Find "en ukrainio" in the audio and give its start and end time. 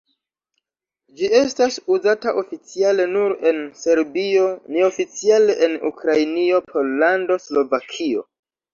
5.69-6.67